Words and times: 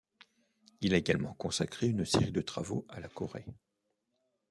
Il 0.81 0.95
a 0.95 0.97
également 0.97 1.35
consacré 1.35 1.85
une 1.85 2.05
série 2.05 2.31
de 2.31 2.41
travaux 2.41 2.87
à 2.89 2.99
la 2.99 3.07
Corée. 3.07 3.45